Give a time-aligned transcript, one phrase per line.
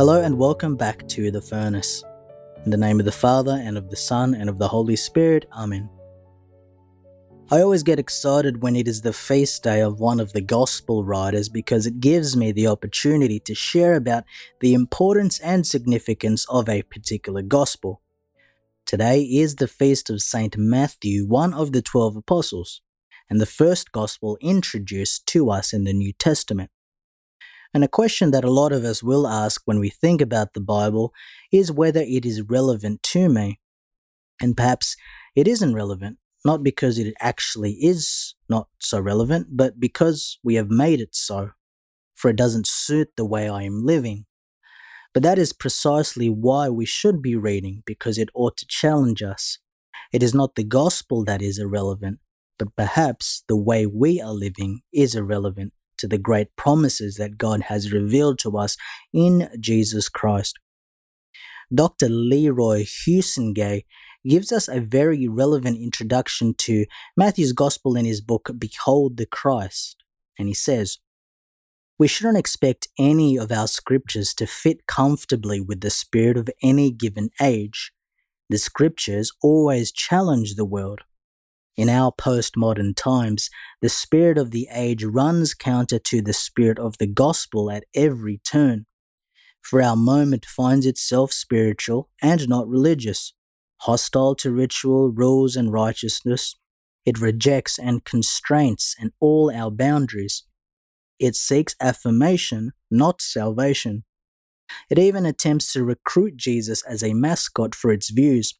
[0.00, 2.02] Hello and welcome back to The Furnace.
[2.64, 5.44] In the name of the Father, and of the Son, and of the Holy Spirit,
[5.52, 5.90] Amen.
[7.50, 11.04] I always get excited when it is the feast day of one of the Gospel
[11.04, 14.24] writers because it gives me the opportunity to share about
[14.60, 18.00] the importance and significance of a particular Gospel.
[18.86, 20.56] Today is the feast of St.
[20.56, 22.80] Matthew, one of the twelve apostles,
[23.28, 26.70] and the first Gospel introduced to us in the New Testament.
[27.72, 30.60] And a question that a lot of us will ask when we think about the
[30.60, 31.12] Bible
[31.52, 33.60] is whether it is relevant to me.
[34.40, 34.96] And perhaps
[35.36, 40.70] it isn't relevant, not because it actually is not so relevant, but because we have
[40.70, 41.50] made it so,
[42.14, 44.26] for it doesn't suit the way I am living.
[45.12, 49.58] But that is precisely why we should be reading, because it ought to challenge us.
[50.12, 52.18] It is not the gospel that is irrelevant,
[52.58, 57.62] but perhaps the way we are living is irrelevant to the great promises that God
[57.62, 58.76] has revealed to us
[59.12, 60.58] in Jesus Christ.
[61.72, 62.08] Dr.
[62.08, 63.82] Leroy Huizenga
[64.26, 66.84] gives us a very relevant introduction to
[67.16, 70.02] Matthew's Gospel in his book Behold the Christ.
[70.38, 70.98] And he says,
[71.98, 76.90] We shouldn't expect any of our scriptures to fit comfortably with the spirit of any
[76.90, 77.92] given age.
[78.48, 81.02] The scriptures always challenge the world.
[81.76, 83.48] In our postmodern times,
[83.80, 88.38] the spirit of the age runs counter to the spirit of the gospel at every
[88.38, 88.86] turn.
[89.62, 93.34] For our moment finds itself spiritual and not religious,
[93.82, 96.56] hostile to ritual, rules, and righteousness.
[97.06, 100.44] It rejects and constraints and all our boundaries.
[101.18, 104.04] It seeks affirmation, not salvation.
[104.88, 108.54] It even attempts to recruit Jesus as a mascot for its views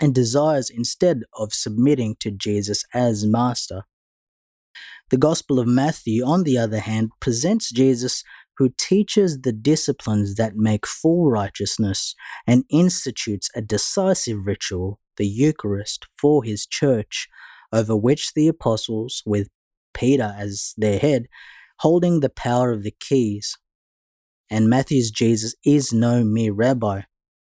[0.00, 3.82] and desires instead of submitting to Jesus as master.
[5.10, 8.22] The Gospel of Matthew, on the other hand, presents Jesus
[8.58, 12.14] who teaches the disciplines that make full righteousness
[12.46, 17.28] and institutes a decisive ritual, the Eucharist, for his church,
[17.72, 19.48] over which the apostles, with
[19.94, 21.28] Peter as their head,
[21.78, 23.56] holding the power of the keys.
[24.50, 27.02] And Matthew's Jesus is no mere rabbi.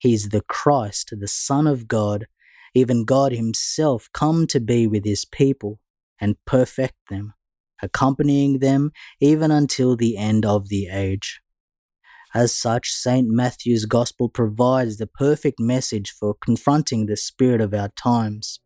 [0.00, 2.26] He is the Christ, the Son of God,
[2.74, 5.78] even God Himself, come to be with His people
[6.18, 7.34] and perfect them,
[7.82, 11.42] accompanying them even until the end of the age.
[12.34, 13.28] As such, St.
[13.28, 18.58] Matthew's Gospel provides the perfect message for confronting the spirit of our times.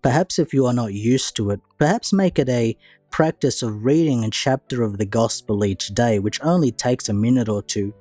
[0.00, 2.74] Perhaps if you are not used to it, perhaps make it a
[3.10, 7.50] practice of reading a chapter of the Gospel each day, which only takes a minute
[7.50, 7.92] or two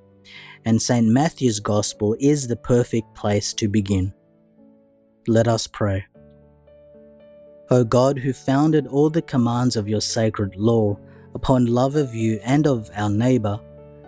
[0.66, 1.08] and St.
[1.08, 4.14] Matthew's Gospel is the perfect place to begin.
[5.28, 6.06] Let us pray.
[7.72, 10.98] O God, who founded all the commands of your sacred law
[11.34, 13.60] upon love of you and of our neighbour,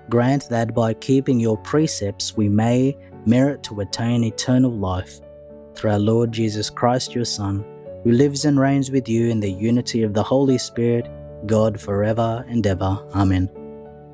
[0.09, 5.19] grant that by keeping your precepts we may merit to attain eternal life.
[5.75, 7.65] Through our Lord Jesus Christ, your Son,
[8.03, 11.07] who lives and reigns with you in the unity of the Holy Spirit,
[11.45, 13.05] God forever and ever.
[13.13, 13.66] Amen.